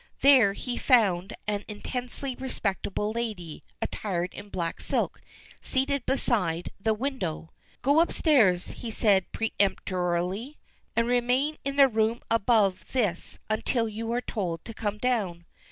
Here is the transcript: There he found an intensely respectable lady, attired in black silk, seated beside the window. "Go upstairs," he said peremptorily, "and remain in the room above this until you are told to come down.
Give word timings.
There 0.21 0.53
he 0.53 0.77
found 0.77 1.33
an 1.45 1.63
intensely 1.67 2.33
respectable 2.33 3.11
lady, 3.11 3.63
attired 3.83 4.33
in 4.33 4.49
black 4.49 4.81
silk, 4.81 5.21
seated 5.61 6.07
beside 6.07 6.71
the 6.79 6.95
window. 6.95 7.49
"Go 7.83 7.99
upstairs," 7.99 8.69
he 8.69 8.89
said 8.89 9.31
peremptorily, 9.31 10.57
"and 10.95 11.05
remain 11.07 11.59
in 11.63 11.75
the 11.75 11.87
room 11.87 12.21
above 12.31 12.83
this 12.93 13.37
until 13.47 13.87
you 13.87 14.11
are 14.11 14.21
told 14.21 14.65
to 14.65 14.73
come 14.73 14.97
down. 14.97 15.45